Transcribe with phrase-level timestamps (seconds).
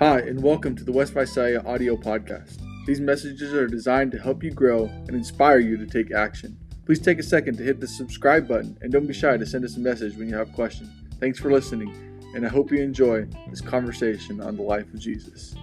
[0.00, 2.58] Hi, and welcome to the West Visalia audio podcast.
[2.84, 6.58] These messages are designed to help you grow and inspire you to take action.
[6.84, 9.64] Please take a second to hit the subscribe button and don't be shy to send
[9.64, 10.90] us a message when you have questions.
[11.20, 11.94] Thanks for listening,
[12.34, 15.54] and I hope you enjoy this conversation on the life of Jesus.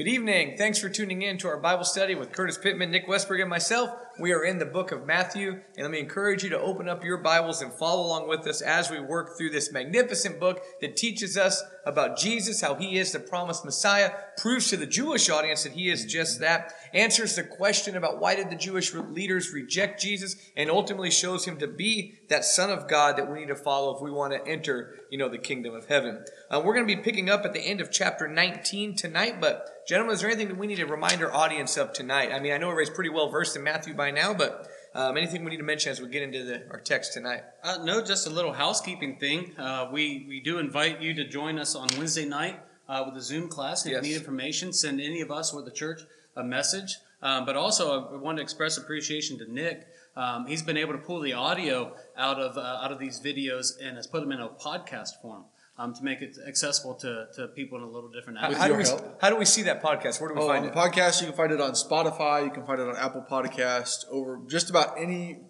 [0.00, 0.56] Good evening.
[0.56, 3.90] Thanks for tuning in to our Bible study with Curtis Pittman, Nick Westberg, and myself.
[4.18, 7.04] We are in the book of Matthew, and let me encourage you to open up
[7.04, 10.96] your Bibles and follow along with us as we work through this magnificent book that
[10.96, 15.64] teaches us about Jesus, how he is the promised Messiah, proves to the Jewish audience
[15.64, 20.00] that he is just that, answers the question about why did the Jewish leaders reject
[20.00, 23.54] Jesus, and ultimately shows him to be that Son of God that we need to
[23.54, 26.24] follow if we want to enter, you know, the kingdom of heaven.
[26.50, 29.80] Uh, we're going to be picking up at the end of chapter 19 tonight, but
[29.90, 32.30] Gentlemen, is there anything that we need to remind our audience of tonight?
[32.30, 35.42] I mean, I know everybody's pretty well versed in Matthew by now, but um, anything
[35.42, 37.42] we need to mention as we get into the, our text tonight?
[37.64, 39.52] Uh, no, just a little housekeeping thing.
[39.58, 43.20] Uh, we, we do invite you to join us on Wednesday night uh, with a
[43.20, 43.84] Zoom class.
[43.84, 44.04] If yes.
[44.04, 46.02] you need information, send any of us or the church
[46.36, 46.94] a message.
[47.20, 49.88] Um, but also, I want to express appreciation to Nick.
[50.16, 53.72] Um, he's been able to pull the audio out of uh, out of these videos
[53.80, 55.44] and has put them in a podcast form
[55.80, 58.74] um, to make it accessible to, to people in a little different how, how do
[58.74, 58.84] we,
[59.20, 60.20] how do we see that podcast?
[60.20, 60.74] Where do we oh, find it?
[60.74, 62.44] podcast, you can find it on Spotify.
[62.44, 64.04] You can find it on Apple Podcast.
[64.10, 65.40] Over just about any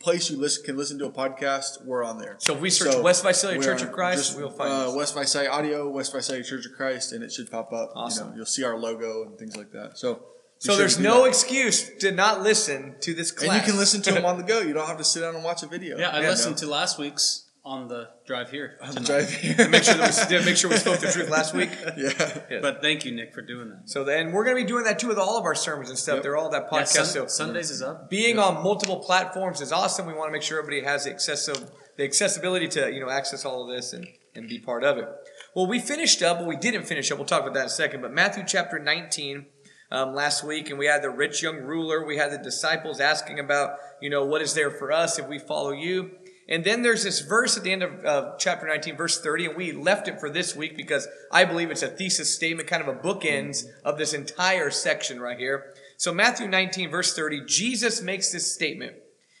[0.00, 2.34] place you listen can listen to a podcast, we're on there.
[2.38, 5.14] So if we search so West Visalia Church of Christ, just, we'll find uh, West
[5.14, 7.92] Visalia Audio, West Visalia Church of Christ, and it should pop up.
[7.94, 8.24] Awesome.
[8.24, 9.98] You know, you'll see our logo and things like that.
[9.98, 10.24] So.
[10.60, 11.30] So there's no that.
[11.30, 13.50] excuse to not listen to this class.
[13.50, 14.60] And you can listen to them on the go.
[14.60, 15.98] You don't have to sit down and watch a video.
[15.98, 16.60] Yeah, I yeah, listened no.
[16.60, 18.76] to last week's on the drive here.
[18.82, 19.56] On the drive here.
[19.70, 21.70] make sure that we make sure we spoke the truth last week.
[21.96, 22.12] Yeah.
[22.50, 22.58] yeah.
[22.60, 23.88] But thank you, Nick, for doing that.
[23.88, 25.98] So then we're going to be doing that too with all of our sermons and
[25.98, 26.16] stuff.
[26.16, 26.22] Yep.
[26.24, 26.94] They're all that podcast.
[26.94, 28.10] Yeah, Sun- so Sundays is up.
[28.10, 28.44] Being yep.
[28.44, 30.06] on multiple platforms is awesome.
[30.06, 33.46] We want to make sure everybody has the accessible the accessibility to you know access
[33.46, 35.08] all of this and and be part of it.
[35.54, 36.38] Well, we finished up.
[36.38, 37.18] Well, we didn't finish up.
[37.18, 38.02] We'll talk about that in a second.
[38.02, 39.46] But Matthew chapter 19.
[39.92, 42.06] Um, last week, and we had the rich young ruler.
[42.06, 45.40] We had the disciples asking about, you know, what is there for us if we
[45.40, 46.12] follow you?
[46.50, 49.70] And then there's this verse at the end of chapter 19, verse 30, and we
[49.70, 52.98] left it for this week because I believe it's a thesis statement, kind of a
[52.98, 55.74] bookends of this entire section right here.
[55.96, 58.96] So Matthew 19, verse 30, Jesus makes this statement.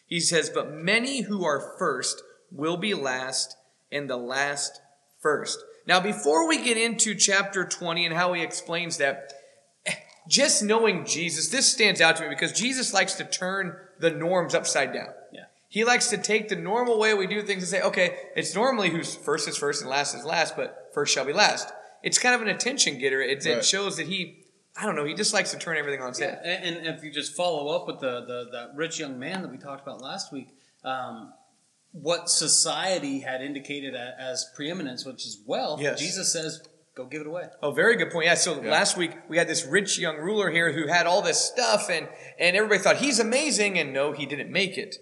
[0.06, 2.22] He says, But many who are first
[2.52, 3.56] will be last,
[3.90, 4.80] and the last
[5.18, 5.58] first.
[5.86, 9.32] Now, before we get into chapter 20 and how he explains that,
[10.30, 14.54] just knowing Jesus, this stands out to me because Jesus likes to turn the norms
[14.54, 15.08] upside down.
[15.32, 15.44] Yeah.
[15.68, 18.90] He likes to take the normal way we do things and say, okay, it's normally
[18.90, 21.72] who's first is first and last is last, but first shall be last.
[22.02, 23.20] It's kind of an attention getter.
[23.20, 23.58] It, right.
[23.58, 24.44] it shows that he,
[24.80, 26.40] I don't know, he just likes to turn everything on its head.
[26.44, 29.42] Yeah, and, and, if you just follow up with the, the that rich young man
[29.42, 30.48] that we talked about last week,
[30.84, 31.32] um,
[31.92, 35.98] what society had indicated as preeminence, which is wealth, yes.
[35.98, 36.62] Jesus says,
[36.94, 37.44] go give it away.
[37.62, 38.26] Oh, very good point.
[38.26, 38.34] Yeah.
[38.34, 38.70] So yeah.
[38.70, 42.08] last week we had this rich young ruler here who had all this stuff, and
[42.38, 44.96] and everybody thought he's amazing, and no, he didn't make it.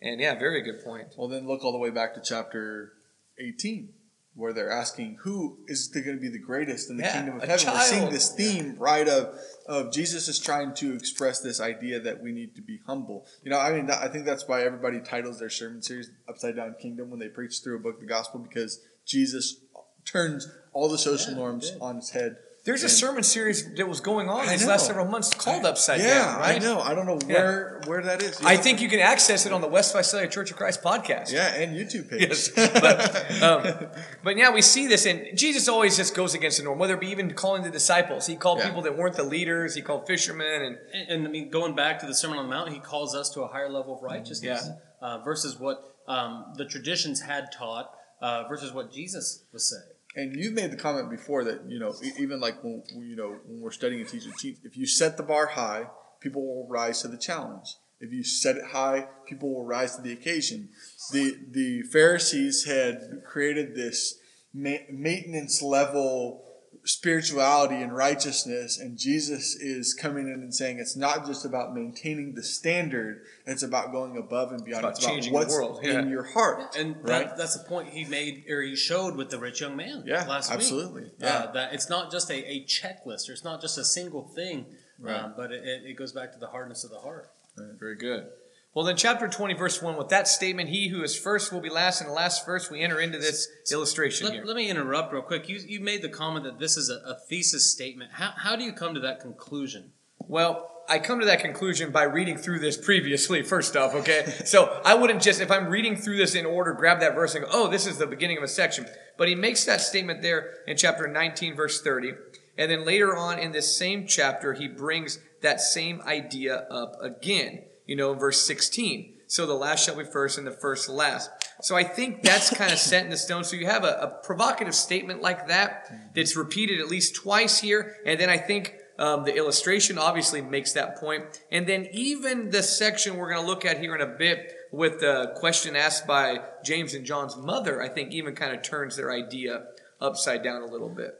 [0.00, 1.08] And yeah, very good point.
[1.16, 2.92] Well, then look all the way back to chapter
[3.38, 3.88] 18,
[4.34, 7.42] where they're asking who is going to be the greatest in the yeah, kingdom of
[7.42, 7.64] heaven.
[7.64, 7.78] Child.
[7.78, 8.72] We're seeing this theme, yeah.
[8.78, 9.34] right, of,
[9.66, 13.26] of Jesus is trying to express this idea that we need to be humble.
[13.42, 16.74] You know, I mean, I think that's why everybody titles their sermon series Upside Down
[16.80, 19.60] Kingdom when they preach through a book of the gospel, because Jesus
[20.06, 22.36] turns all the social yeah, norms on its head
[22.66, 26.00] there's a sermon series that was going on these last several months called I, Upside
[26.00, 26.56] yeah, Down, right?
[26.56, 26.80] I know.
[26.80, 27.88] I don't know where yeah.
[27.88, 28.42] where that is.
[28.42, 31.30] I think you can access it on the West Visalia Church of Christ podcast.
[31.30, 32.22] Yeah, and YouTube page.
[32.22, 32.48] yes.
[32.50, 33.88] But, um,
[34.24, 37.00] but yeah, we see this, and Jesus always just goes against the norm, whether it
[37.00, 38.26] be even calling the disciples.
[38.26, 38.66] He called yeah.
[38.66, 39.76] people that weren't the leaders.
[39.76, 42.50] He called fishermen, and, and, and I mean, going back to the Sermon on the
[42.50, 45.06] Mount, he calls us to a higher level of righteousness yeah.
[45.06, 50.34] uh, versus what um, the traditions had taught uh, versus what Jesus was saying and
[50.34, 53.70] you've made the comment before that you know even like when you know when we're
[53.70, 54.32] studying and teaching,
[54.64, 55.86] if you set the bar high,
[56.20, 57.76] people will rise to the challenge.
[58.00, 60.70] If you set it high, people will rise to the occasion.
[61.12, 64.18] The the Pharisees had created this
[64.52, 66.42] maintenance level
[66.86, 72.34] spirituality and righteousness and Jesus is coming in and saying it's not just about maintaining
[72.34, 75.80] the standard it's about going above and beyond it's about, it's about what's world.
[75.82, 75.98] Yeah.
[75.98, 77.26] in your heart and right?
[77.26, 80.26] that, that's the point he made or he showed with the rich young man yeah
[80.26, 81.12] last absolutely week.
[81.18, 84.22] yeah uh, that it's not just a, a checklist or it's not just a single
[84.22, 84.66] thing
[85.00, 85.24] right.
[85.24, 87.76] Um, but it, it goes back to the hardness of the heart right.
[87.78, 88.28] very good
[88.76, 91.70] well, then, chapter 20, verse 1, with that statement, he who is first will be
[91.70, 94.44] last, and the last first, we enter into this illustration let, here.
[94.44, 95.48] Let me interrupt real quick.
[95.48, 98.10] You, you made the comment that this is a, a thesis statement.
[98.12, 99.92] How, how do you come to that conclusion?
[100.18, 104.26] Well, I come to that conclusion by reading through this previously, first off, okay?
[104.44, 107.46] so I wouldn't just, if I'm reading through this in order, grab that verse and
[107.46, 108.86] go, oh, this is the beginning of a section.
[109.16, 112.12] But he makes that statement there in chapter 19, verse 30.
[112.58, 117.62] And then later on in this same chapter, he brings that same idea up again,
[117.86, 119.14] you know, verse 16.
[119.28, 121.30] So the last shall be first and the first last.
[121.62, 123.44] So I think that's kind of set in the stone.
[123.44, 127.96] So you have a, a provocative statement like that that's repeated at least twice here.
[128.04, 131.24] And then I think um, the illustration obviously makes that point.
[131.50, 135.00] And then even the section we're going to look at here in a bit with
[135.00, 139.10] the question asked by James and John's mother, I think even kind of turns their
[139.10, 139.64] idea
[140.00, 141.14] upside down a little bit.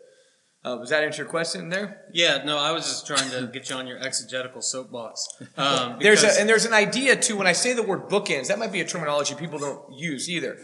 [0.66, 2.02] Uh, was that answer your question there?
[2.12, 5.28] Yeah, no, I was just trying to get you on your exegetical soapbox.
[5.56, 7.36] Um, there's a, and there's an idea too.
[7.36, 10.58] When I say the word bookends, that might be a terminology people don't use either.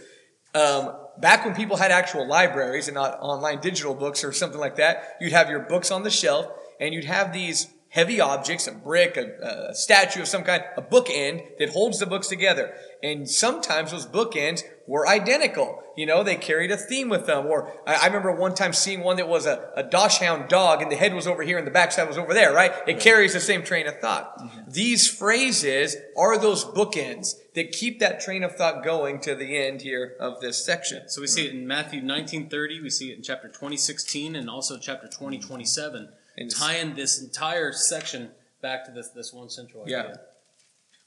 [0.57, 4.75] Um, back when people had actual libraries and not online digital books or something like
[4.77, 6.47] that, you'd have your books on the shelf,
[6.81, 10.83] and you'd have these heavy objects, a brick, a, a, statue of some kind, a
[10.83, 12.75] bookend that holds the books together.
[13.05, 15.83] And sometimes those bookends were identical.
[15.97, 17.47] You know, they carried a theme with them.
[17.47, 20.91] Or I, I remember one time seeing one that was a, a Dachshund dog and
[20.91, 22.73] the head was over here and the backside was over there, right?
[22.87, 24.39] It carries the same train of thought.
[24.39, 24.71] Mm-hmm.
[24.71, 29.83] These phrases are those bookends that keep that train of thought going to the end
[29.83, 31.09] here of this section.
[31.09, 34.79] So we see it in Matthew 1930, we see it in chapter 2016 and also
[34.79, 38.31] chapter 2027 and tying this entire section
[38.63, 40.09] back to this this one central idea.
[40.09, 40.17] Yeah.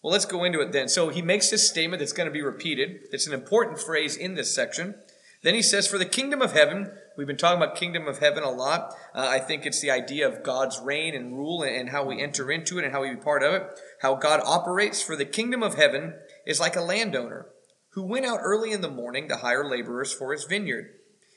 [0.05, 0.87] Well, let's go into it then.
[0.87, 3.07] So he makes this statement that's going to be repeated.
[3.11, 4.93] It's an important phrase in this section.
[5.41, 8.43] Then he says, "For the kingdom of heaven." We've been talking about kingdom of heaven
[8.43, 8.93] a lot.
[9.15, 12.51] Uh, I think it's the idea of God's reign and rule and how we enter
[12.51, 13.63] into it and how we be part of it.
[14.03, 15.01] How God operates.
[15.01, 16.13] For the kingdom of heaven
[16.45, 17.47] is like a landowner
[17.93, 20.85] who went out early in the morning to hire laborers for his vineyard.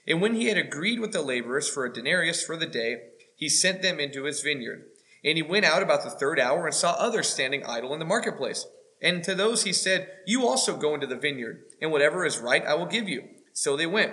[0.06, 2.96] And when he had agreed with the laborers for a denarius for the day,
[3.34, 4.84] he sent them into his vineyard.
[5.24, 8.04] And he went out about the third hour and saw others standing idle in the
[8.04, 8.66] marketplace.
[9.00, 12.64] And to those he said, You also go into the vineyard, and whatever is right
[12.64, 13.22] I will give you.
[13.52, 14.12] So they went.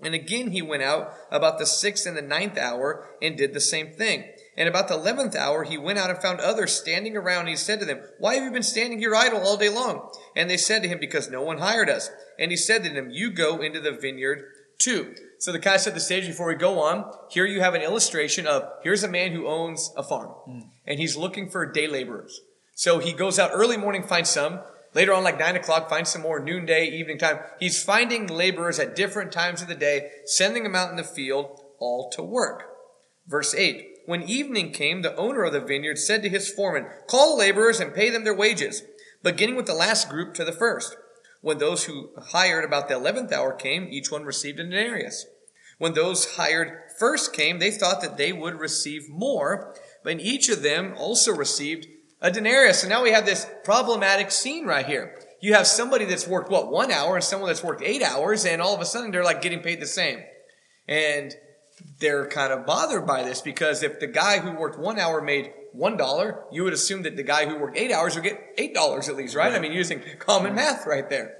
[0.00, 3.60] And again he went out about the sixth and the ninth hour and did the
[3.60, 4.24] same thing.
[4.56, 7.40] And about the eleventh hour he went out and found others standing around.
[7.40, 10.08] And he said to them, Why have you been standing here idle all day long?
[10.36, 12.10] And they said to him, Because no one hired us.
[12.38, 14.44] And he said to them, You go into the vineyard
[14.78, 15.14] too.
[15.38, 17.12] So the of set the stage before we go on.
[17.30, 20.68] Here you have an illustration of here's a man who owns a farm mm.
[20.86, 22.40] and he's looking for day laborers.
[22.74, 24.60] So he goes out early morning, finds some.
[24.94, 27.38] Later on, like nine o'clock, finds some more noonday, evening time.
[27.60, 31.60] He's finding laborers at different times of the day, sending them out in the field,
[31.78, 32.64] all to work.
[33.26, 33.86] Verse 8.
[34.06, 37.78] When evening came, the owner of the vineyard said to his foreman, Call the laborers
[37.78, 38.82] and pay them their wages,
[39.22, 40.96] beginning with the last group to the first.
[41.40, 45.26] When those who hired about the eleventh hour came, each one received a denarius.
[45.78, 50.62] When those hired first came, they thought that they would receive more, but each of
[50.62, 51.86] them also received
[52.20, 52.82] a denarius.
[52.82, 55.16] And now we have this problematic scene right here.
[55.40, 58.60] You have somebody that's worked, what, one hour and someone that's worked eight hours, and
[58.60, 60.24] all of a sudden they're like getting paid the same.
[60.88, 61.32] And
[62.00, 65.52] they're kind of bothered by this because if the guy who worked one hour made
[65.72, 68.74] one dollar, you would assume that the guy who worked eight hours would get eight
[68.74, 69.52] dollars at least, right?
[69.52, 71.36] I mean, using common math right there.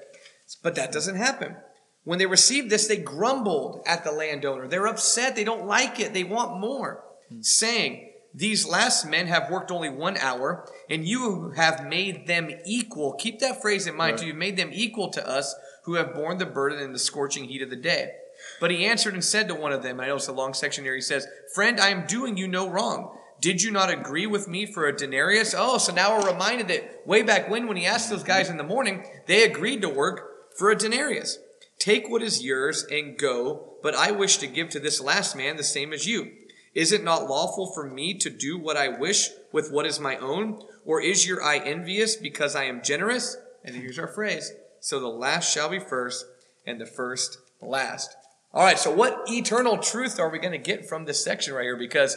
[0.62, 1.56] But that doesn't happen.
[2.04, 4.66] When they received this, they grumbled at the landowner.
[4.66, 5.36] They're upset.
[5.36, 6.14] They don't like it.
[6.14, 7.42] They want more, hmm.
[7.42, 13.12] saying, These last men have worked only one hour, and you have made them equal.
[13.14, 14.18] Keep that phrase in mind.
[14.18, 14.26] Right.
[14.26, 17.62] You've made them equal to us who have borne the burden in the scorching heat
[17.62, 18.12] of the day.
[18.60, 20.84] But he answered and said to one of them, I know it's a long section
[20.84, 23.16] here, he says, Friend, I am doing you no wrong.
[23.40, 25.54] Did you not agree with me for a denarius?
[25.56, 28.56] Oh, so now we're reminded that way back when, when he asked those guys in
[28.56, 31.38] the morning, they agreed to work for a denarius.
[31.78, 35.56] Take what is yours and go, but I wish to give to this last man
[35.56, 36.32] the same as you.
[36.74, 40.16] Is it not lawful for me to do what I wish with what is my
[40.16, 40.60] own?
[40.84, 43.36] Or is your eye envious because I am generous?
[43.64, 44.52] And here's our phrase.
[44.80, 46.26] So the last shall be first
[46.66, 48.16] and the first last.
[48.52, 48.78] All right.
[48.78, 51.76] So what eternal truth are we going to get from this section right here?
[51.76, 52.16] Because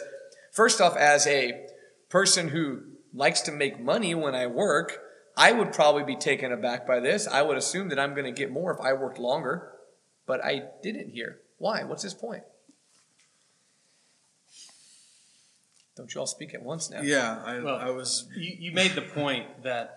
[0.52, 1.66] First off, as a
[2.10, 2.82] person who
[3.14, 4.98] likes to make money when I work,
[5.36, 7.26] I would probably be taken aback by this.
[7.26, 9.72] I would assume that I'm going to get more if I worked longer,
[10.26, 11.40] but I didn't here.
[11.56, 11.84] Why?
[11.84, 12.42] What's his point?
[15.96, 17.00] Don't you all speak at once now?
[17.02, 18.28] Yeah, I, well, I was.
[18.36, 19.96] You, you made the point that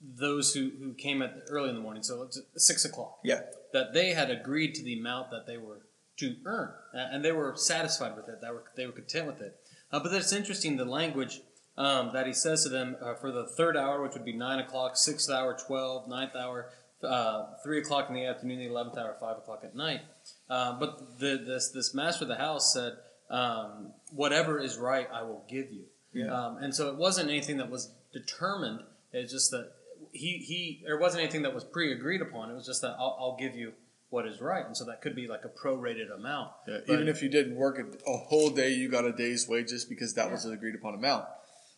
[0.00, 3.18] those who, who came at early in the morning, so it's six o'clock.
[3.24, 3.40] Yeah.
[3.72, 5.82] That they had agreed to the amount that they were
[6.18, 8.40] to earn, and they were satisfied with it.
[8.40, 9.56] They were they were content with it.
[9.90, 11.40] Uh, but it's interesting the language
[11.76, 14.58] um, that he says to them uh, for the third hour, which would be nine
[14.58, 16.70] o'clock, sixth hour, twelve, ninth hour,
[17.02, 20.00] uh, three o'clock in the afternoon, the eleventh hour, five o'clock at night.
[20.48, 22.92] Uh, but the, this this master of the house said,
[23.30, 26.26] um, "Whatever is right, I will give you." Yeah.
[26.26, 28.80] Um, and so it wasn't anything that was determined.
[29.12, 29.72] It's just that
[30.12, 32.50] he he there wasn't anything that was pre agreed upon.
[32.50, 33.72] It was just that I'll, I'll, give you
[34.12, 36.50] what is right, and so that could be like a prorated amount.
[36.68, 39.86] Yeah, even if you didn't work a, a, whole day, you got a day's wages
[39.86, 40.32] because that yeah.
[40.32, 41.24] was an agreed upon amount.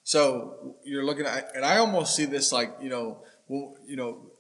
[0.03, 4.31] So you're looking at, and I almost see this like you know, well, you know,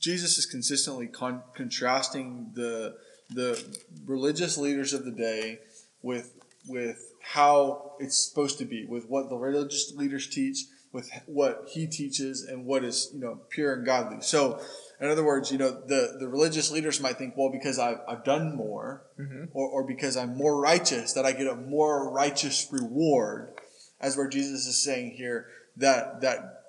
[0.00, 2.96] Jesus is consistently con- contrasting the
[3.30, 3.64] the
[4.04, 5.60] religious leaders of the day
[6.02, 6.34] with
[6.66, 10.58] with how it's supposed to be, with what the religious leaders teach,
[10.92, 14.20] with what he teaches, and what is you know pure and godly.
[14.20, 14.60] So,
[15.00, 18.24] in other words, you know the the religious leaders might think, well, because I've, I've
[18.24, 19.44] done more, mm-hmm.
[19.52, 23.54] or, or because I'm more righteous, that I get a more righteous reward.
[24.00, 25.46] As where Jesus is saying here
[25.76, 26.64] that that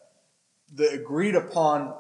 [0.74, 1.94] the agreed upon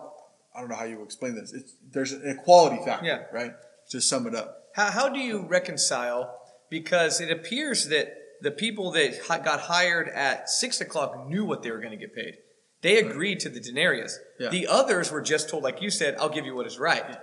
[0.55, 1.51] I don't know how you explain this.
[1.51, 3.23] It's, there's an equality factor, yeah.
[3.33, 3.51] right?
[3.89, 4.69] To sum it up.
[4.73, 6.39] How, how do you reconcile?
[6.69, 11.71] Because it appears that the people that got hired at six o'clock knew what they
[11.71, 12.37] were going to get paid.
[12.85, 14.19] They agreed to the denarius.
[14.39, 14.49] Yeah.
[14.49, 17.17] The others were just told, like you said, I'll give you what is right.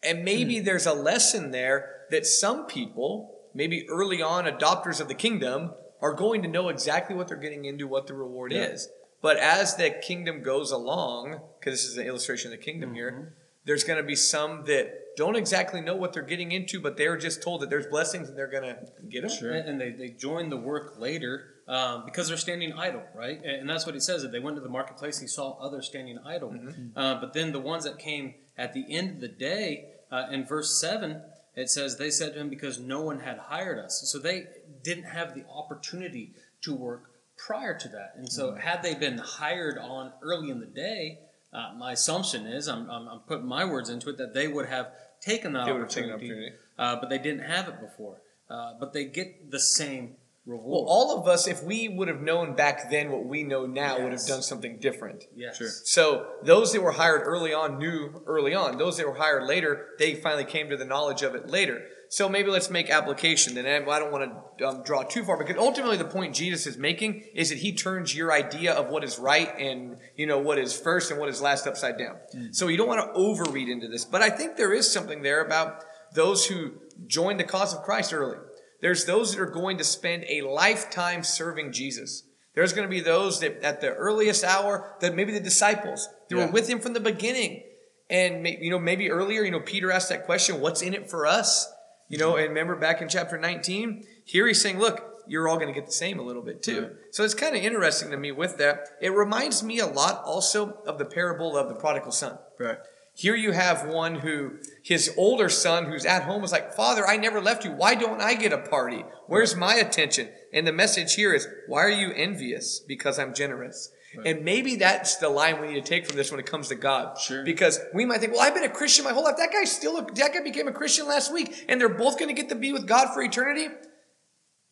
[0.00, 0.64] And maybe mm.
[0.64, 6.12] there's a lesson there that some people, maybe early on adopters of the kingdom, are
[6.12, 8.66] going to know exactly what they're getting into, what the reward yeah.
[8.66, 8.88] is.
[9.20, 12.96] But as the kingdom goes along, because this is an illustration of the kingdom mm-hmm.
[12.96, 16.96] here, there's going to be some that don't exactly know what they're getting into, but
[16.96, 18.76] they're just told that there's blessings and they're going to
[19.10, 19.36] get them.
[19.36, 19.50] Sure.
[19.50, 23.42] And they, they join the work later um, because they're standing idle, right?
[23.44, 26.18] And that's what he says that they went to the marketplace, he saw others standing
[26.24, 26.50] idle.
[26.50, 26.96] Mm-hmm.
[26.96, 30.44] Uh, but then the ones that came at the end of the day, uh, in
[30.44, 31.22] verse 7,
[31.56, 34.02] it says, They said to him, Because no one had hired us.
[34.06, 34.46] So they
[34.84, 38.14] didn't have the opportunity to work prior to that.
[38.16, 38.60] And so, mm-hmm.
[38.60, 41.18] had they been hired on early in the day,
[41.52, 44.66] uh, my assumption is, I'm, I'm, I'm, putting my words into it, that they would
[44.66, 46.52] have taken that opportunity, opportunity.
[46.78, 48.20] Uh, but they didn't have it before.
[48.48, 50.70] Uh, but they get the same reward.
[50.70, 53.96] Well, all of us, if we would have known back then what we know now,
[53.96, 54.02] yes.
[54.02, 55.24] would have done something different.
[55.34, 55.58] Yes.
[55.58, 55.68] Sure.
[55.84, 58.78] So those that were hired early on knew early on.
[58.78, 61.82] Those that were hired later, they finally came to the knowledge of it later.
[62.08, 63.54] So maybe let's make application.
[63.54, 66.66] Then and I don't want to um, draw too far because ultimately the point Jesus
[66.66, 70.38] is making is that he turns your idea of what is right and you know
[70.38, 72.16] what is first and what is last upside down.
[72.34, 72.54] Mm.
[72.54, 74.04] So you don't want to overread into this.
[74.04, 75.84] But I think there is something there about
[76.14, 76.74] those who
[77.06, 78.38] joined the cause of Christ early.
[78.86, 82.22] There's those that are going to spend a lifetime serving Jesus.
[82.54, 86.36] There's going to be those that at the earliest hour, that maybe the disciples, that
[86.36, 86.46] yeah.
[86.46, 87.64] were with him from the beginning.
[88.08, 91.26] And you know, maybe earlier, you know, Peter asked that question, what's in it for
[91.26, 91.68] us?
[92.08, 95.66] You know, and remember back in chapter 19, here he's saying, look, you're all going
[95.66, 96.82] to get the same a little bit too.
[96.82, 96.92] Right.
[97.10, 98.86] So it's kind of interesting to me with that.
[99.02, 102.38] It reminds me a lot also of the parable of the prodigal son.
[102.60, 102.78] Right.
[103.18, 107.16] Here you have one who, his older son who's at home was like, Father, I
[107.16, 107.72] never left you.
[107.72, 109.06] Why don't I get a party?
[109.26, 110.28] Where's my attention?
[110.52, 112.78] And the message here is, why are you envious?
[112.78, 113.90] Because I'm generous.
[114.14, 114.26] Right.
[114.26, 116.74] And maybe that's the line we need to take from this when it comes to
[116.74, 117.18] God.
[117.18, 117.42] Sure.
[117.42, 119.38] Because we might think, well, I've been a Christian my whole life.
[119.38, 122.38] That guy still, that guy became a Christian last week, and they're both going to
[122.38, 123.68] get to be with God for eternity.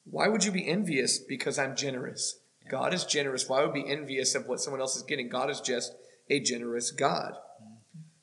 [0.04, 1.18] Why would you be envious?
[1.18, 2.40] Because I'm generous.
[2.70, 3.48] God is generous.
[3.48, 5.30] Why would be envious of what someone else is getting?
[5.30, 5.94] God is just
[6.28, 7.36] a generous God.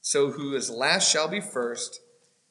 [0.01, 2.01] So who is last shall be first,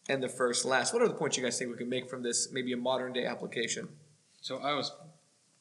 [0.08, 0.92] and the first last.
[0.92, 2.48] What are the points you guys think we can make from this?
[2.52, 3.88] Maybe a modern day application.
[4.40, 4.92] So I was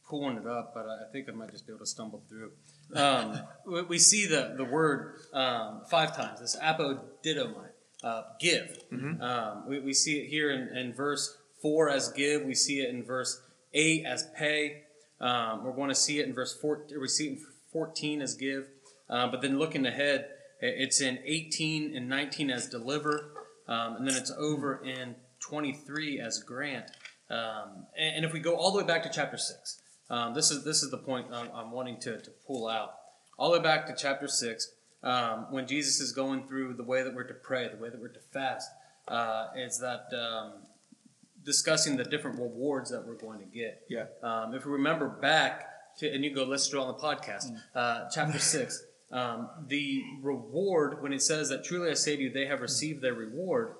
[0.09, 2.51] pulling it up, but I think I might just be able to stumble through.
[2.95, 3.39] Um,
[3.87, 7.69] we see the, the word um, five times, this apodidomai,
[8.03, 8.79] uh, give.
[8.91, 9.21] Mm-hmm.
[9.21, 12.43] Um, we, we see it here in, in, verse 4 as give.
[12.43, 13.39] We see it in verse
[13.73, 14.83] 8 as pay.
[15.21, 18.35] Um, we're going to see it in verse 4, we see it in 14 as
[18.35, 18.65] give.
[19.09, 20.29] Uh, but then looking ahead,
[20.59, 23.31] it's in 18 and 19 as deliver.
[23.67, 26.85] Um, and then it's over in 23 as grant.
[27.29, 30.51] Um, and, and if we go all the way back to chapter 6, um, this
[30.51, 32.95] is this is the point I'm, I'm, wanting to, to pull out.
[33.37, 34.71] All the way back to chapter six,
[35.03, 37.99] um, when Jesus is going through the way that we're to pray, the way that
[37.99, 38.69] we're to fast,
[39.07, 40.53] uh, is that um,
[41.45, 43.83] discussing the different rewards that we're going to get.
[43.87, 44.05] Yeah.
[44.23, 47.51] Um, if we remember back to, and you go listen to it on the podcast,
[47.51, 47.57] mm.
[47.75, 52.29] uh, chapter six, um, the reward when it says that truly I say to you,
[52.31, 53.73] they have received their reward.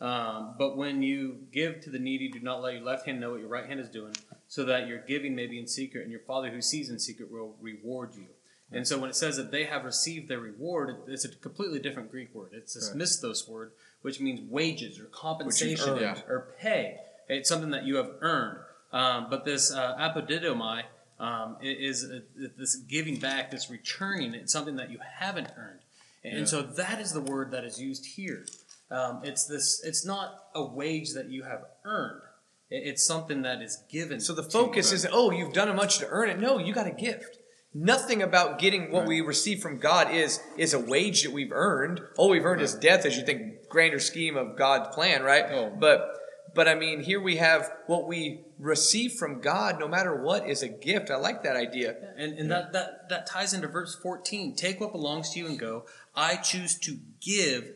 [0.00, 3.30] Um, but when you give to the needy, do not let your left hand know
[3.30, 4.14] what your right hand is doing,
[4.46, 7.30] so that your giving may be in secret, and your Father who sees in secret
[7.30, 8.26] will reward you.
[8.70, 12.10] And so when it says that they have received their reward, it's a completely different
[12.10, 12.50] Greek word.
[12.52, 12.98] It's this right.
[12.98, 16.98] misthos word, which means wages or compensation or pay.
[17.28, 18.58] It's something that you have earned.
[18.92, 20.82] Um, but this uh, apodidomai
[21.18, 22.22] um, is a,
[22.58, 24.34] this giving back, this returning.
[24.34, 25.80] It's something that you haven't earned.
[26.24, 26.44] And yeah.
[26.44, 28.46] so that is the word that is used here.
[28.90, 29.82] Um, it's this.
[29.84, 32.22] It's not a wage that you have earned.
[32.68, 34.20] It's something that is given.
[34.20, 36.40] So the focus isn't, oh, you've done much to earn it.
[36.40, 37.38] No, you got a gift.
[37.76, 39.08] nothing about getting what right.
[39.08, 42.00] we receive from God is is a wage that we've earned.
[42.16, 42.64] All we've earned right.
[42.64, 45.44] is death, as you think grander scheme of God's plan, right?
[45.50, 45.72] Oh.
[45.78, 46.18] But
[46.54, 50.62] but I mean, here we have what we receive from God, no matter what, is
[50.62, 51.10] a gift.
[51.10, 51.96] I like that idea.
[52.16, 54.56] And, and that, that, that ties into verse 14.
[54.56, 55.84] Take what belongs to you and go.
[56.14, 57.72] I choose to give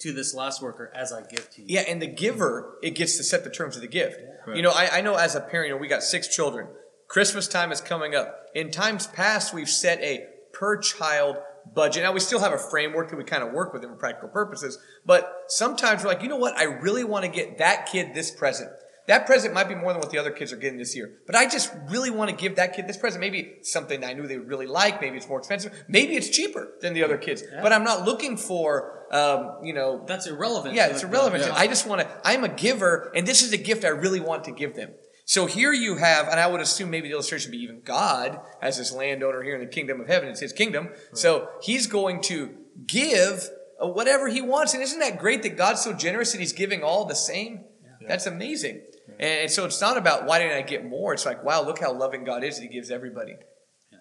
[0.00, 1.66] to this last worker as I give to you.
[1.68, 4.20] Yeah, and the giver, it gets to set the terms of the gift.
[4.46, 4.54] Yeah.
[4.54, 6.68] You know, I, I know as a parent, you know, we got six children.
[7.08, 8.46] Christmas time is coming up.
[8.54, 11.38] In times past, we've set a per child
[11.74, 12.02] budget.
[12.02, 14.78] Now we still have a framework that we kind of work with for practical purposes,
[15.04, 16.56] but sometimes we're like, you know what?
[16.56, 18.70] I really want to get that kid this present.
[19.06, 21.34] That present might be more than what the other kids are getting this year, but
[21.34, 23.22] I just really want to give that kid this present.
[23.22, 25.00] Maybe it's something I knew they would really like.
[25.00, 25.72] Maybe it's more expensive.
[25.88, 27.42] Maybe it's cheaper than the other kids.
[27.50, 27.62] Yeah.
[27.62, 30.74] But I'm not looking for, um, you know, that's irrelevant.
[30.74, 31.42] Yeah, it's irrelevant.
[31.42, 31.54] Yeah.
[31.54, 32.08] I just want to.
[32.22, 34.90] I'm a giver, and this is a gift I really want to give them.
[35.28, 38.40] So here you have, and I would assume maybe the illustration would be even God
[38.62, 40.30] as this landowner here in the kingdom of heaven.
[40.30, 40.86] It's his kingdom.
[40.86, 40.96] Right.
[41.12, 42.54] So he's going to
[42.86, 44.72] give uh, whatever he wants.
[44.72, 47.64] And isn't that great that God's so generous that he's giving all the same?
[48.00, 48.08] Yeah.
[48.08, 48.80] That's amazing.
[49.06, 49.26] Yeah.
[49.26, 51.12] And so it's not about why didn't I get more?
[51.12, 53.36] It's like, wow, look how loving God is that he gives everybody.
[53.92, 53.98] Yeah.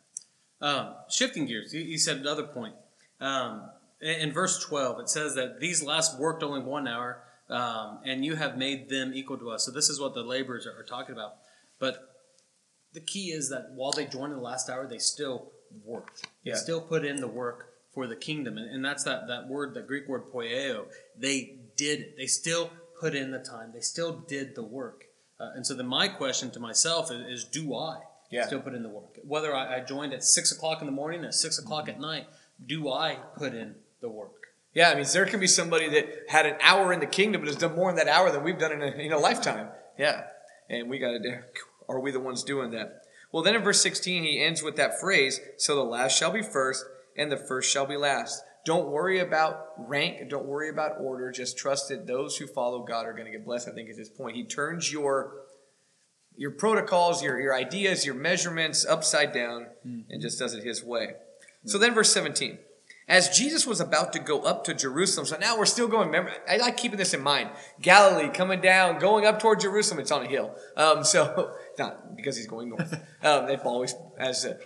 [0.62, 2.76] Um, shifting gears, you, said another point.
[3.20, 3.70] Um,
[4.00, 8.26] in, in verse 12, it says that these last worked only one hour um, and
[8.26, 9.66] you have made them equal to us.
[9.66, 11.36] So this is what the laborers are, are, talking about.
[11.80, 11.98] But
[12.94, 15.52] the key is that while they joined in the last hour, they still
[15.86, 16.24] worked.
[16.44, 16.56] They yeah.
[16.56, 19.82] still put in the work for the kingdom, and, and that's that that word, the
[19.82, 20.86] Greek word poieo.
[21.18, 22.18] They did it.
[22.18, 23.72] They still put in the time.
[23.74, 25.06] They still did the work.
[25.40, 28.00] Uh, and so then my question to myself is, is do I
[28.32, 28.46] yeah.
[28.46, 29.20] still put in the work?
[29.24, 31.92] Whether I, I, joined at six o'clock in the morning, at six o'clock mm-hmm.
[31.92, 32.26] at night,
[32.66, 34.47] do I put in the work?
[34.74, 37.48] Yeah, I mean, there can be somebody that had an hour in the kingdom but
[37.48, 39.70] has done more in that hour than we've done in a, in a lifetime.
[39.98, 40.26] Yeah,
[40.70, 41.42] and we got to.
[41.90, 43.02] Are we the ones doing that?
[43.32, 46.42] Well, then in verse 16, he ends with that phrase So the last shall be
[46.42, 46.86] first,
[47.18, 48.44] and the first shall be last.
[48.66, 50.30] Don't worry about rank.
[50.30, 51.32] Don't worry about order.
[51.32, 53.70] Just trust that those who follow God are going to get blessed.
[53.70, 54.36] I think is his point.
[54.36, 55.34] He turns your
[56.36, 60.02] your protocols, your, your ideas, your measurements upside down mm-hmm.
[60.12, 61.14] and just does it his way.
[61.66, 62.60] So then, verse 17.
[63.10, 66.08] As Jesus was about to go up to Jerusalem, so now we're still going.
[66.08, 67.50] Remember, I like keeping this in mind.
[67.82, 70.02] Galilee coming down, going up toward Jerusalem.
[70.02, 70.54] It's on a hill.
[70.76, 73.04] Um, so not because he's going north.
[73.24, 74.60] Um, they've always, as a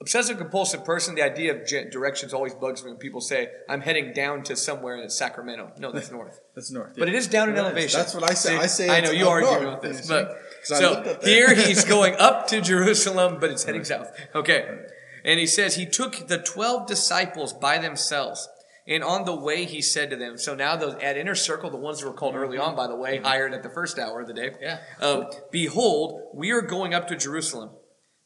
[0.00, 4.12] obsessive compulsive person, the idea of directions always bugs me when people say, "I'm heading
[4.12, 6.40] down to somewhere in Sacramento." No, that's north.
[6.54, 6.94] that's north.
[6.96, 7.00] Yeah.
[7.00, 7.98] But it is down in elevation.
[7.98, 8.56] That's what I say.
[8.56, 8.88] I say.
[8.88, 13.50] I know you argue with this, but so here he's going up to Jerusalem, but
[13.50, 14.10] it's heading south.
[14.34, 14.86] Okay.
[15.28, 18.48] And he says, He took the 12 disciples by themselves.
[18.86, 21.76] And on the way, he said to them, so now those at inner circle, the
[21.76, 24.26] ones that were called early on, by the way, hired at the first hour of
[24.26, 24.52] the day.
[24.62, 24.78] Yeah.
[24.98, 27.72] Um, Behold, we are going up to Jerusalem,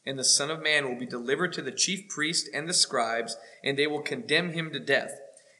[0.05, 3.35] and the Son of Man will be delivered to the chief priest and the scribes,
[3.61, 5.11] and they will condemn him to death,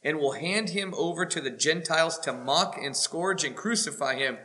[0.05, 4.37] and will hand him over to the Gentiles to mock and scourge and crucify him.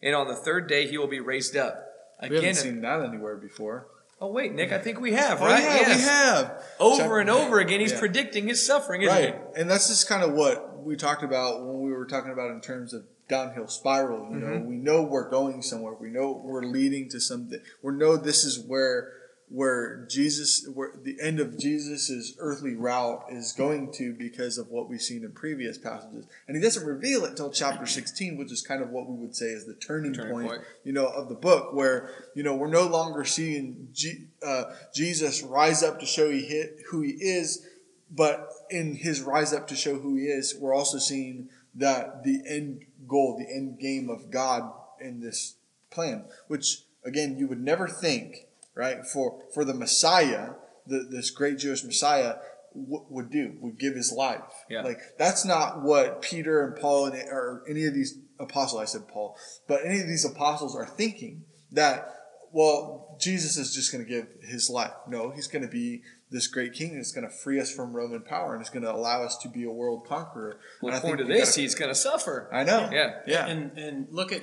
[0.00, 1.88] And on the third day, he will be raised up.
[2.20, 3.88] Again, we haven't seen that anywhere before.
[4.20, 5.62] Oh wait, Nick, I think we have, oh, right?
[5.62, 5.96] Yeah, yes.
[5.96, 6.62] we have.
[6.80, 7.98] Over and over again, he's yeah.
[7.98, 9.34] predicting his suffering, isn't right.
[9.54, 9.60] he?
[9.60, 12.60] And that's just kind of what we talked about when we were talking about in
[12.60, 14.28] terms of downhill spiral.
[14.30, 14.52] You mm-hmm.
[14.52, 15.94] know, we know we're going somewhere.
[15.94, 17.60] We know we're leading to something.
[17.82, 19.12] We know this is where
[19.48, 24.88] where Jesus, where the end of Jesus's earthly route is going to because of what
[24.88, 26.26] we've seen in previous passages.
[26.48, 29.36] And he doesn't reveal it until chapter 16, which is kind of what we would
[29.36, 32.54] say is the turning, turning point, point, you know, of the book where, you know,
[32.54, 37.12] we're no longer seeing G, uh, Jesus rise up to show he hit, who he
[37.12, 37.66] is,
[38.10, 42.42] but in his rise up to show who he is, we're also seeing that the
[42.48, 45.56] end goal, the end game of God in this
[45.90, 49.06] plan, which again, you would never think right?
[49.06, 50.50] For for the Messiah,
[50.86, 52.36] the, this great Jewish Messiah
[52.74, 54.42] w- would do, would give his life.
[54.68, 54.82] Yeah.
[54.82, 59.08] Like that's not what Peter and Paul and or any of these apostles, I said
[59.08, 59.36] Paul,
[59.68, 62.10] but any of these apostles are thinking that
[62.54, 64.92] well, Jesus is just going to give his life.
[65.08, 68.22] No, he's going to be this great king that's going to free us from Roman
[68.22, 70.60] power and is going to allow us to be a world conqueror.
[70.80, 72.48] Well, according to this, gotta, he's going to suffer.
[72.52, 72.88] I know.
[72.92, 73.18] Yeah.
[73.26, 73.46] Yeah.
[73.46, 74.42] And, and look at,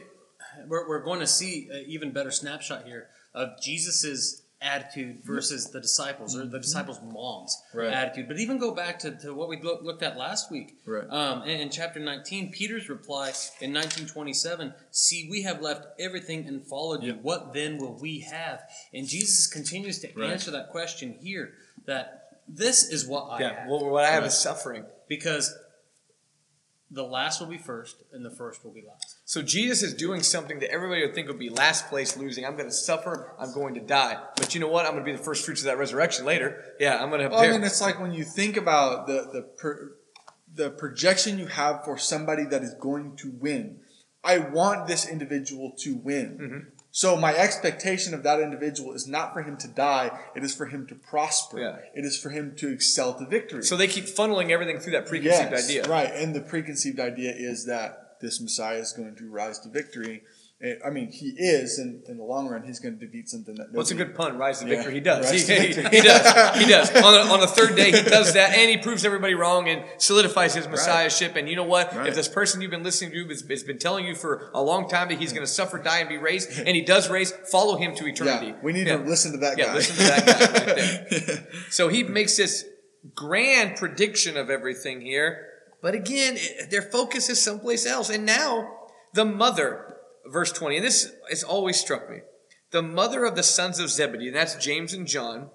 [0.67, 5.81] we're, we're going to see an even better snapshot here of Jesus's attitude versus the
[5.81, 6.57] disciples or the mm-hmm.
[6.57, 7.91] disciples' moms' right.
[7.91, 8.27] attitude.
[8.27, 10.77] But even go back to, to what we look, looked at last week.
[10.85, 11.09] Right.
[11.09, 16.65] Um, in, in, chapter 19, Peter's reply in 1927 See, we have left everything and
[16.65, 17.13] followed you.
[17.13, 17.23] Yep.
[17.23, 18.61] What then will we have?
[18.93, 20.29] And Jesus continues to right.
[20.29, 21.53] answer that question here
[21.85, 23.69] that this is what I yeah, have.
[23.69, 24.85] What I have is suffering.
[25.07, 25.53] Because
[26.91, 29.17] the last will be first, and the first will be last.
[29.31, 32.45] So Jesus is doing something that everybody would think would be last place losing.
[32.45, 33.33] I'm going to suffer.
[33.39, 34.21] I'm going to die.
[34.35, 34.85] But you know what?
[34.85, 36.61] I'm going to be the first fruits of that resurrection later.
[36.81, 37.29] Yeah, I'm going to.
[37.29, 39.93] Well, I mean, it's like when you think about the the per,
[40.53, 43.79] the projection you have for somebody that is going to win.
[44.21, 46.37] I want this individual to win.
[46.37, 46.69] Mm-hmm.
[46.91, 50.65] So my expectation of that individual is not for him to die; it is for
[50.65, 51.57] him to prosper.
[51.57, 51.77] Yeah.
[51.95, 53.63] It is for him to excel to victory.
[53.63, 56.11] So they keep funneling everything through that preconceived yes, idea, right?
[56.13, 60.23] And the preconceived idea is that this Messiah is going to rise to victory,
[60.85, 63.71] I mean, he is, and in the long run, he's going to defeat something that.
[63.71, 64.37] What's well, a good pun?
[64.37, 64.93] Rise to victory.
[64.93, 64.93] Yeah.
[64.93, 65.31] He does.
[65.31, 66.57] He, he, he, does.
[66.57, 66.89] He does.
[66.91, 69.83] On the, on the third day, he does that, and he proves everybody wrong and
[69.97, 71.29] solidifies his messiahship.
[71.29, 71.39] Right.
[71.39, 71.95] And you know what?
[71.95, 72.07] Right.
[72.07, 74.87] If this person you've been listening to has, has, been telling you for a long
[74.87, 77.77] time that he's going to suffer, die, and be raised, and he does raise, follow
[77.77, 78.47] him to eternity.
[78.47, 78.97] Yeah, we need yeah.
[78.97, 79.65] to listen to that guy.
[79.65, 82.65] Yeah, listen to that guy right So he makes this
[83.15, 85.47] grand prediction of everything here,
[85.81, 86.37] but again,
[86.69, 88.09] their focus is someplace else.
[88.09, 88.69] And now
[89.13, 89.91] the mother
[90.25, 92.19] verse 20, and this has always struck me.
[92.71, 95.49] The mother of the sons of Zebedee, and that's James and John,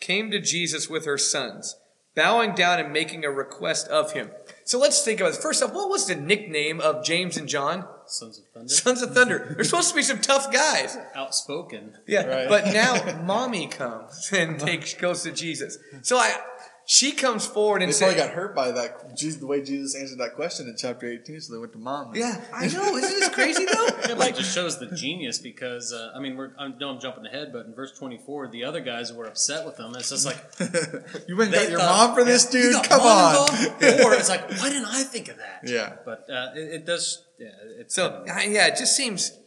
[0.00, 1.76] came to Jesus with her sons,
[2.14, 4.30] bowing down and making a request of him.
[4.64, 5.42] So let's think about it.
[5.42, 7.86] First off, what was the nickname of James and John?
[8.06, 8.68] Sons of Thunder.
[8.68, 9.52] Sons of Thunder.
[9.54, 10.96] They're supposed to be some tough guys.
[11.14, 11.94] Outspoken.
[12.06, 12.24] Yeah.
[12.24, 12.48] Right.
[12.48, 15.78] But now mommy comes and takes, goes to Jesus.
[16.02, 16.34] So I,
[16.86, 19.16] she comes forward and they says, probably got hurt by that.
[19.16, 22.14] The way Jesus answered that question in chapter 18, so they went to mom.
[22.14, 22.96] Yeah, I know.
[22.96, 23.88] Isn't this crazy though?
[24.12, 27.24] It like, just shows the genius because uh, I mean, we're I know I'm jumping
[27.24, 29.94] ahead, but in verse 24, the other guys were upset with them.
[29.94, 30.36] It's just like
[31.28, 32.82] you went got your thought, mom for this, dude.
[32.84, 33.48] Come on.
[34.04, 35.60] or it's like, why didn't I think of that?
[35.64, 37.24] Yeah, but uh, it, it, does.
[37.38, 38.66] Yeah, it's so kind of, yeah.
[38.66, 39.38] It just seems.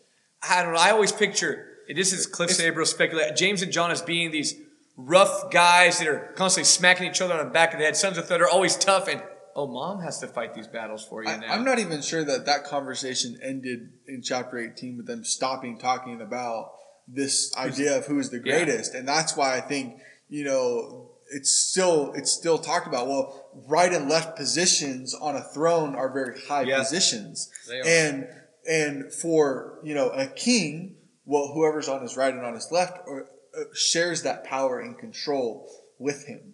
[0.48, 0.80] I don't know.
[0.80, 4.56] I always picture this is Cliff Sabro speculate James and John as being these
[4.98, 7.96] rough guys that are constantly smacking each other on the back of the head.
[7.96, 9.22] Sons of Thunder are always tough, and
[9.56, 11.54] oh, mom has to fight these battles for you I, now.
[11.54, 16.22] I'm not even sure that that conversation ended in chapter 18 with them stopping talking
[16.22, 16.72] about
[17.08, 19.00] this idea of who is the greatest, yeah.
[19.00, 23.08] and that's why I think you know it's still it's still talked about.
[23.08, 26.80] Well, right and left positions on a throne are very high yeah.
[26.80, 27.52] positions,
[27.86, 28.28] and
[28.68, 33.00] and for you know a king, well, whoever's on his right and on his left,
[33.06, 33.28] or
[33.74, 36.54] shares that power and control with him.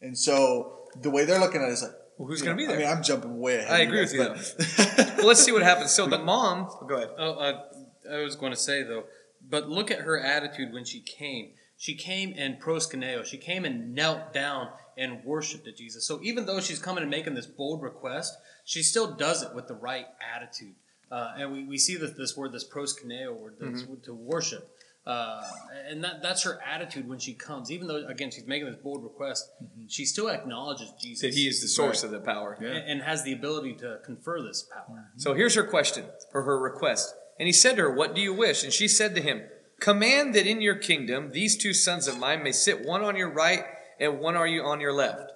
[0.00, 2.66] And so the way they're looking at it is like, well, who's going to be
[2.66, 2.76] there?
[2.76, 3.70] I mean, I'm jumping way ahead.
[3.70, 4.20] I agree with you.
[4.20, 5.90] well, let's see what happens.
[5.90, 7.10] So the mom, oh, go ahead.
[7.18, 7.62] Oh, uh,
[8.12, 9.04] I was going to say though,
[9.48, 11.52] but look at her attitude when she came.
[11.78, 13.24] She came and proskuneo.
[13.24, 16.06] She came and knelt down and worshipped at Jesus.
[16.06, 18.36] So even though she's coming and making this bold request,
[18.66, 20.74] she still does it with the right attitude.
[21.10, 23.94] Uh, and we, we see that this word, this proskuneo word, mm-hmm.
[24.02, 24.70] to worship.
[25.06, 25.42] Uh,
[25.88, 27.70] and that, that's her attitude when she comes.
[27.70, 29.86] Even though, again, she's making this bold request, mm-hmm.
[29.88, 31.22] she still acknowledges Jesus.
[31.22, 32.12] That he is the source right.
[32.12, 32.58] of the power.
[32.60, 32.68] Yeah.
[32.68, 34.96] And, and, has the ability to confer this power.
[34.96, 35.18] Mm-hmm.
[35.18, 37.14] So here's her question, or her request.
[37.38, 38.62] And he said to her, What do you wish?
[38.62, 39.42] And she said to him,
[39.80, 43.32] Command that in your kingdom these two sons of mine may sit one on your
[43.32, 43.64] right
[43.98, 45.32] and one are you on your left.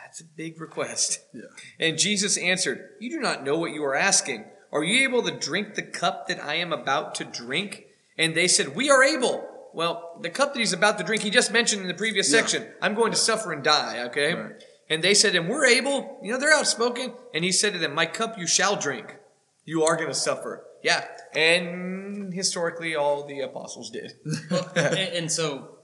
[0.00, 1.20] That's a big request.
[1.34, 1.42] Yeah.
[1.80, 4.44] And Jesus answered, You do not know what you are asking.
[4.72, 7.83] Are you able to drink the cup that I am about to drink?
[8.16, 9.48] And they said, We are able.
[9.72, 12.38] Well, the cup that he's about to drink, he just mentioned in the previous yeah.
[12.38, 14.34] section, I'm going to suffer and die, okay?
[14.34, 14.52] Right.
[14.88, 16.18] And they said, And we're able.
[16.22, 17.12] You know, they're outspoken.
[17.34, 19.16] And he said to them, My cup you shall drink.
[19.64, 20.64] You are going to suffer.
[20.82, 21.04] Yeah.
[21.34, 24.12] And historically, all the apostles did.
[24.50, 25.78] well, and, and so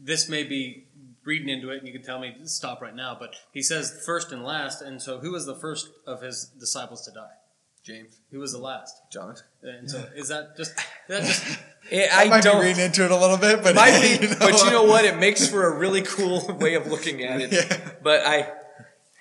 [0.00, 0.86] this may be
[1.24, 3.16] reading into it, and you can tell me stop right now.
[3.18, 7.04] But he says first and last, and so who was the first of his disciples
[7.04, 7.34] to die?
[7.84, 8.20] James.
[8.30, 9.02] Who was the last?
[9.10, 9.34] John.
[9.62, 10.76] And so is that just is
[11.08, 11.58] that just
[11.92, 14.36] I might don't, be reading into it a little bit, but might be, you know.
[14.38, 15.04] but you know what?
[15.04, 17.52] It makes for a really cool way of looking at it.
[17.52, 17.90] Yeah.
[18.02, 18.52] But I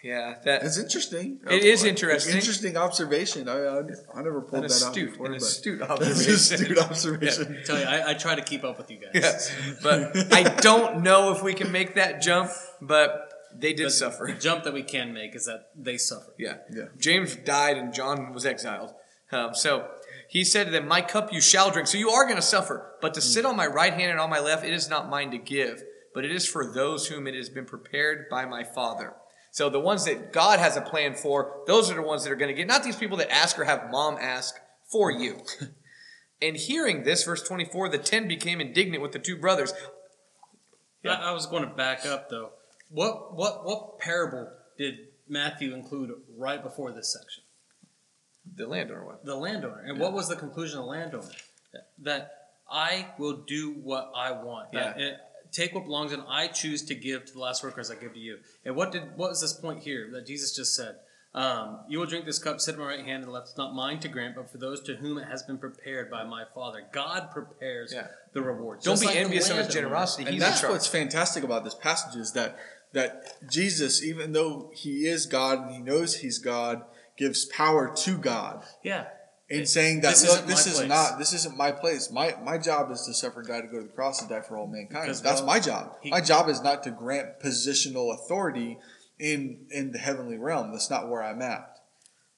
[0.04, 1.40] yeah, that it's interesting.
[1.50, 2.36] It is interesting.
[2.36, 3.48] interesting observation.
[3.48, 3.80] I, I,
[4.16, 5.26] I never pulled an that astute, out before.
[5.28, 6.34] An astute observation.
[6.34, 7.54] astute observation.
[7.56, 7.64] Yeah.
[7.64, 9.12] Tell you, I, I, try to keep up with you guys.
[9.14, 12.50] Yes, but I don't know if we can make that jump.
[12.82, 14.28] But they did suffer.
[14.28, 16.34] The jump that we can make is that they suffered.
[16.38, 16.58] Yeah.
[16.72, 16.86] Yeah.
[16.98, 18.94] James died and John was exiled.
[19.32, 19.88] Um, so
[20.28, 21.88] he said to them, My cup you shall drink.
[21.88, 22.94] So you are going to suffer.
[23.02, 25.32] But to sit on my right hand and on my left, it is not mine
[25.32, 25.84] to give,
[26.14, 29.14] but it is for those whom it has been prepared by my Father.
[29.52, 32.38] So the ones that God has a plan for, those are the ones that are
[32.38, 34.56] going to get, not these people that ask or have mom ask
[34.90, 35.42] for you.
[36.42, 39.74] and hearing this, verse 24, the ten became indignant with the two brothers.
[41.04, 41.16] Yeah.
[41.16, 42.52] I, I was going to back up though.
[42.92, 44.96] What what what parable did
[45.28, 47.44] Matthew include right before this section?
[48.56, 49.18] The landowner one.
[49.24, 49.84] The landowner.
[49.86, 50.04] And yeah.
[50.04, 51.30] what was the conclusion of the landowner?
[51.74, 52.32] That, that
[52.70, 54.70] I will do what I want.
[54.74, 54.94] Yeah.
[54.98, 55.18] It,
[55.52, 58.14] take what belongs, and I choose to give to the last worker as I give
[58.14, 58.40] to you.
[58.66, 60.96] And what did what was this point here that Jesus just said?
[61.34, 63.50] Um, you will drink this cup, sit at my right hand and left.
[63.50, 66.26] It's not mine to grant, but for those to whom it has been prepared by
[66.26, 66.84] my Father.
[66.92, 68.08] God prepares Yeah.
[68.34, 68.82] the reward.
[68.82, 70.26] Don't Just be like envious of his generosity.
[70.26, 72.60] And He's that's what's fantastic about this passage is that
[72.94, 76.84] that Jesus, even though he is God and he knows he's God,
[77.18, 79.06] gives power to God Yeah.
[79.50, 82.10] in saying that This look, isn't this is place." not this isn't my place.
[82.12, 84.42] My my job is to suffer and die to go to the cross and die
[84.42, 85.04] for all mankind.
[85.06, 85.96] Because, That's well, my job.
[86.02, 88.78] he- my job is not to grant positional authority
[89.20, 90.72] in in the heavenly realm.
[90.72, 91.71] That's not where I'm at.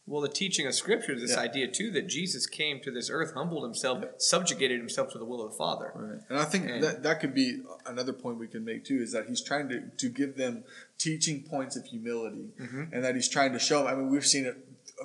[0.05, 1.39] Well, the teaching of Scripture is this Yeah.
[1.39, 5.41] idea too that Jesus came to this earth, humbled himself, subjugated himself to the will
[5.41, 5.91] of the Father.
[5.95, 6.19] Right.
[6.29, 9.13] And I think And- that that could be another point we can make too is
[9.13, 10.65] that he's trying to, to give them
[10.97, 12.89] teaching points of humility Mhm.
[12.91, 13.87] and that he's trying to show them.
[13.87, 14.57] I mean, we've seen it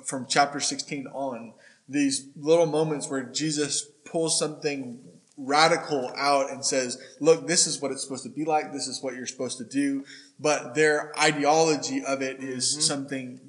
[0.03, 1.53] from chapter 16 on
[1.87, 4.99] these little moments where Jesus pulls something
[5.37, 8.73] radical out and says, look, this is what it's supposed to be like.
[8.73, 10.03] This is what you're supposed to do.
[10.37, 12.81] But their ideology of it is Mhm.
[12.81, 13.39] something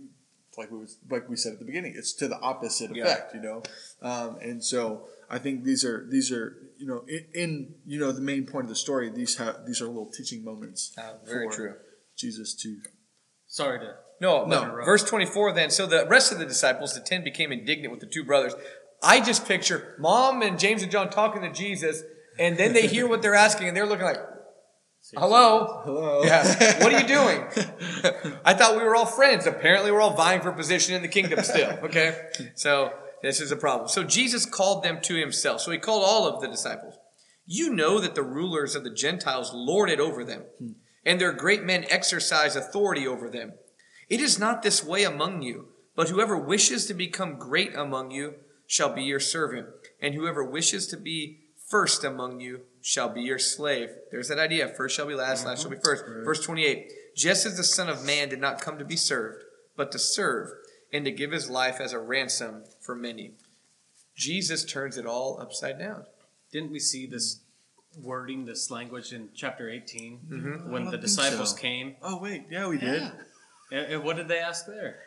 [0.61, 3.05] like we was, like we said at the beginning, it's to the opposite Yeah.
[3.05, 3.62] effect, you know.
[4.03, 6.46] Um, and so I think these are these are
[6.79, 9.11] you know in, in you know the main point of the story.
[9.11, 10.92] These have these are little teaching moments.
[10.96, 11.75] Uh, very for true.
[12.16, 12.77] Jesus to
[13.46, 14.66] Sorry to No, No.
[14.66, 14.85] no.
[14.85, 15.70] Verse 24 then.
[15.70, 18.55] So the rest of the disciples, the 10, became indignant with the two brothers.
[19.03, 22.03] I just picture mom and James and John talking to Jesus,
[22.38, 24.18] and then they hear what they're asking, and they're looking like,
[25.18, 25.83] hello?
[25.85, 26.23] hello.
[26.25, 26.83] Yeah.
[26.83, 27.42] What are you doing?
[28.44, 29.46] I thought we were all friends.
[29.46, 31.70] Apparently, we're all vying for position in the kingdom still.
[31.85, 32.16] Okay?
[32.55, 32.92] So,
[33.23, 33.88] this is a problem.
[33.88, 35.61] So, Jesus called them to himself.
[35.61, 36.99] So, he called all of the disciples.
[37.46, 40.44] You know that the rulers of the Gentiles lord it over them,
[41.05, 43.55] and their great men exercise authority over them.
[44.09, 48.35] It is not this way among you, but whoever wishes to become great among you
[48.66, 49.66] shall be your servant,
[50.01, 53.90] and whoever wishes to be first among you shall be your slave.
[54.11, 54.69] There's that idea.
[54.69, 56.05] First shall be last, last shall be first.
[56.07, 59.45] Verse 28 Just as the Son of Man did not come to be served,
[59.77, 60.49] but to serve,
[60.93, 63.33] and to give his life as a ransom for many.
[64.16, 66.05] Jesus turns it all upside down.
[66.53, 67.40] Didn't we see this
[67.97, 70.71] wording, this language in chapter 18 Mm-hmm.
[70.73, 71.57] when the disciples so.
[71.57, 71.97] came?
[72.03, 73.03] Oh wait, yeah, we did.
[73.03, 73.11] Yeah.
[73.73, 74.99] And, and what did they ask there?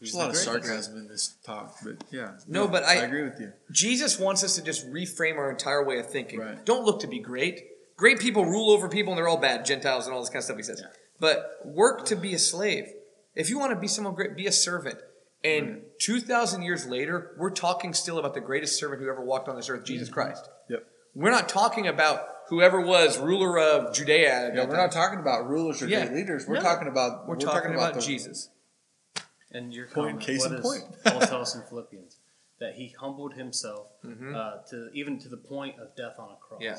[0.00, 2.32] There's a lot of sarcasm in this talk, but yeah.
[2.46, 3.52] No, but I- agree with you.
[3.70, 6.40] Jesus wants us to just reframe our entire way of thinking.
[6.40, 6.64] Right.
[6.64, 7.64] Don't look to be great.
[7.96, 10.44] Great people rule over people and they're all bad, Gentiles and all this kind of
[10.44, 10.80] stuff he says.
[10.82, 10.90] Yeah.
[11.20, 12.88] But work to be a slave.
[13.34, 14.98] If you want to be someone great, be a servant.
[15.44, 19.56] And 2,000 years later, we're talking still about the greatest servant who ever walked on
[19.56, 20.14] this earth, Jesus mm-hmm.
[20.14, 20.48] Christ.
[20.70, 20.86] Yep.
[21.14, 24.52] We're not talking about whoever was ruler of Judea.
[24.54, 24.76] Yeah, we're time.
[24.76, 26.06] not talking about rulers or Yeah.
[26.06, 26.46] great leaders.
[26.46, 26.62] We're No.
[26.62, 28.48] talking about We're, talking, about, the, Jesus.
[29.54, 30.84] And your Point, comment, case what in does point.
[31.04, 32.18] Paul tell us in Philippians?
[32.60, 34.34] That he humbled himself Mhm.
[34.34, 36.60] uh, to even to the point of death on a cross.
[36.60, 36.78] Yeah.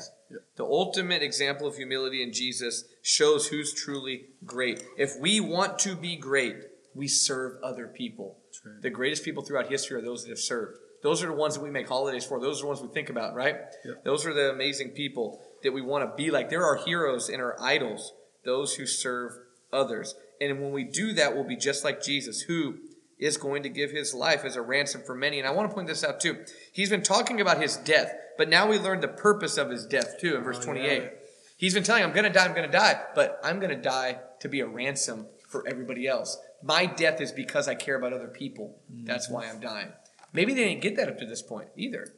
[0.56, 4.82] The ultimate example of humility in Jesus shows who's truly great.
[4.96, 6.56] If we want to be great,
[6.94, 8.38] we serve other people.
[8.64, 8.80] right.
[8.82, 10.78] The greatest people throughout history are those that have served.
[11.02, 12.40] Those are the ones that we make holidays for.
[12.40, 13.56] Those are the ones we think about, right?
[13.84, 14.02] Yep.
[14.04, 16.48] Those are the amazing people that we want to be like.
[16.48, 18.12] They're our heroes and our idols,
[18.44, 19.32] those who serve
[19.72, 20.14] others.
[20.40, 22.76] And when we do that, we'll be just like Jesus, who
[23.18, 25.38] is going to give his life as a ransom for many.
[25.38, 26.44] And I want to point this out too.
[26.72, 30.20] He's been talking about his death, but now we learn the purpose of his death
[30.20, 31.10] too in verse Oh, 28.
[31.56, 33.80] He's been telling, I'm going to die, I'm going to die, but I'm going to
[33.80, 36.36] die to be a ransom for everybody else.
[36.62, 38.78] My death is because I care about other people.
[38.90, 39.92] That's why I'm dying.
[40.34, 42.12] Maybe they didn't get that up to this point either.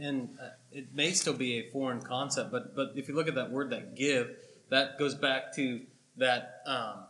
[0.00, 3.34] And uh, it may still be a foreign concept, but but if you look at
[3.34, 4.30] that word that give,
[4.70, 5.82] that goes back to
[6.16, 6.62] that.
[6.66, 7.09] Um, that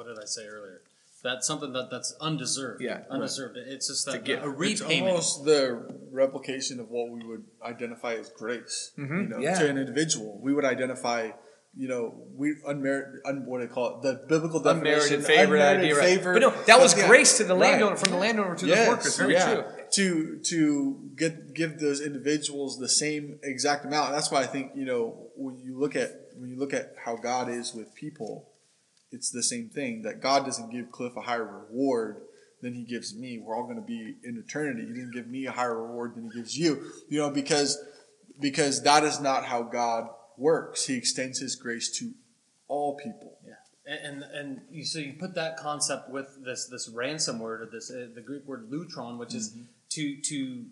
[0.00, 0.80] what did I say earlier?
[1.22, 2.80] That's something that that's undeserved.
[2.82, 3.58] Yeah, undeserved.
[3.58, 4.42] It's just To that give.
[4.42, 8.92] a It's almost the replication of what we would identify as grace.
[8.98, 9.58] Mhm, You know, yeah.
[9.58, 11.32] to an individual, we would identify,
[11.76, 14.02] you know, we unmerited, un, what do they call it?
[14.02, 16.04] The biblical definition, Unmerited favor, unmerited idea, right.
[16.08, 16.32] favor.
[16.32, 17.72] But no, that was Yeah, grace to the right.
[17.72, 19.16] landowner, from the landowner to Yes, the workers.
[19.18, 19.54] Very yeah.
[19.54, 19.64] true.
[19.92, 24.12] To to get give those individuals the same exact amount.
[24.12, 27.16] That's why I think you know when you look at when you look at how
[27.16, 28.48] God is with people,
[29.10, 30.02] it's the same thing.
[30.02, 32.22] That God doesn't give Cliff a higher reward
[32.62, 33.38] than He gives me.
[33.38, 34.86] We're all going to be in eternity.
[34.86, 36.84] He didn't give me a higher reward than He gives you.
[37.08, 37.78] You know because
[38.38, 40.86] because that is not how God works.
[40.86, 42.12] He extends His grace to
[42.68, 43.38] all people.
[43.86, 47.66] And and, and you, so you put that concept with this this ransom word or
[47.72, 49.62] this uh, the Greek word lutron, which is Mm-hmm.
[49.90, 50.64] to to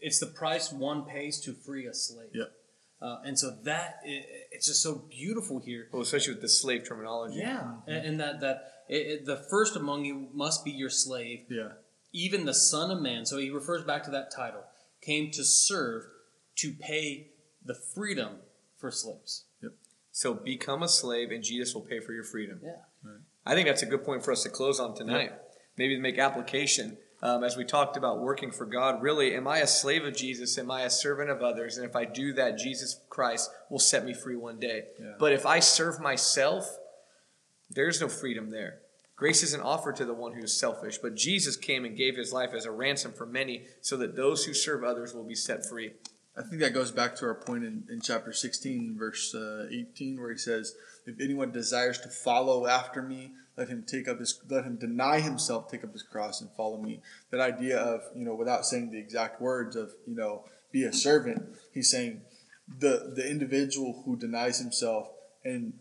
[0.00, 2.30] it's the price one pays to free a slave.
[2.32, 2.50] Yep.
[3.02, 5.88] Uh, and so that i it's just so beautiful here.
[5.92, 7.38] Well, especially with the slave terminology.
[7.38, 11.46] Yeah, and, and that that it, it, the first among you must be your slave,
[11.48, 11.68] Yeah.
[12.12, 13.24] even the Son of Man.
[13.24, 14.62] So he refers back to that title.
[15.00, 16.02] Came to serve,
[16.56, 17.28] to pay
[17.64, 18.40] the freedom
[18.76, 19.46] for slaves.
[19.62, 19.72] Yep.
[20.10, 22.60] So become a slave, and Jesus will pay for your freedom.
[22.62, 22.70] Yeah.
[23.02, 23.20] Right.
[23.46, 25.30] I think that's a good point for us to close on tonight.
[25.32, 25.38] Yeah.
[25.78, 26.98] Maybe to make application.
[27.22, 30.56] Um, as we talked about working for God, really, am I a slave of Jesus?
[30.56, 31.76] Am I a servant of others?
[31.76, 34.84] And if I do that, Jesus Christ will set me free one day.
[34.98, 35.12] Yeah.
[35.18, 36.78] But if I serve myself,
[37.68, 38.78] there's no freedom there.
[39.16, 42.32] Grace isn't offered to the one who is selfish, but Jesus came and gave his
[42.32, 45.66] life as a ransom for many so that those who serve others will be set
[45.66, 45.92] free.
[46.34, 50.18] I think that goes back to our point in, in chapter 16, verse uh, 18,
[50.18, 54.40] where he says, If anyone desires to follow after me, let him take up his,
[54.48, 57.02] let him deny himself, take up his cross, and follow me.
[57.30, 60.92] That idea of, you know, without saying the exact words of, you know, be a
[60.94, 62.22] servant, he's saying
[62.78, 65.08] the, the individual who denies himself
[65.44, 65.74] and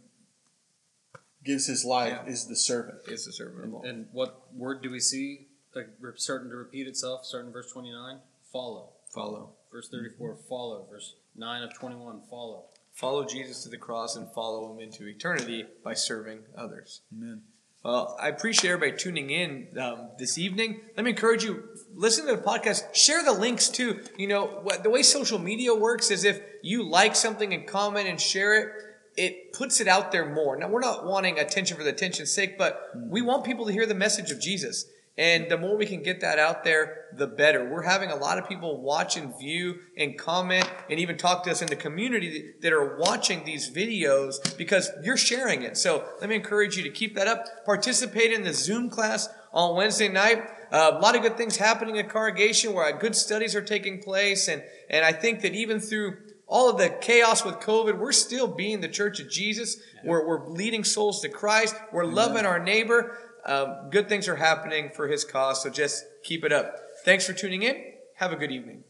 [1.46, 2.32] gives his life yeah.
[2.32, 2.98] is the servant.
[3.08, 3.63] Is the servant.
[3.63, 5.88] And, and, what word do we see like,
[6.18, 8.20] starting to repeat itself, starting in verse 29?
[8.52, 8.89] Follow.
[9.13, 9.52] Follow.
[9.72, 10.50] Verse 34, mm-hmm.
[10.50, 10.86] follow.
[10.92, 12.65] Verse 9 of 21, follow.
[12.92, 17.02] Follow Jesus to the cross and follow him into eternity by serving others.
[17.15, 17.44] Amen.
[17.84, 20.82] Well, I appreciate everybody tuning in um, this evening.
[20.98, 21.63] Let me encourage you,
[21.96, 24.02] listen to the podcast, share the links too.
[24.18, 28.10] You know, what, the way social media works is if you like something and comment
[28.10, 28.74] and share it,
[29.15, 30.58] it puts it out there more.
[30.58, 33.86] Now, we're not wanting attention for the attention's sake, but we want people to hear
[33.86, 34.86] the message of Jesus.
[35.19, 37.69] And the more we can get that out there, the better.
[37.69, 41.51] We're having a lot of people watch and view and comment and even talk to
[41.51, 45.75] us in the community that are watching these videos because you're sharing it.
[45.75, 47.65] So let me encourage you to keep that up.
[47.65, 50.41] Participate in the Zoom class on Wednesday night.
[50.71, 54.47] Uh, a lot of good things happening at Congregation where good studies are taking place.
[54.47, 56.15] And, and I think that even through
[56.47, 59.82] all of the chaos with COVID, we're still being the church of Jesus.
[59.95, 60.12] Yeah.
[60.12, 61.75] We're, we're leading souls to Christ.
[61.91, 62.15] We're Amen.
[62.15, 63.17] loving our neighbor.
[63.45, 66.75] Um, good things are happening for his cause, so just keep it up.
[67.06, 67.93] Thanks for tuning in.
[68.15, 68.84] Have a good evening.